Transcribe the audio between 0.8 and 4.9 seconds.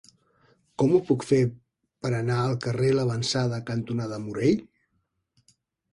Com ho puc fer per anar al carrer L'Avançada cantonada Morell?